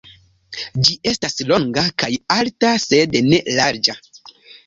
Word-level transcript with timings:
Ĝi 0.87 0.95
estas 1.09 1.35
longa 1.51 1.83
kaj 2.03 2.09
alta 2.37 2.73
sed 2.87 3.19
ne 3.27 3.39
larĝa. 3.61 3.95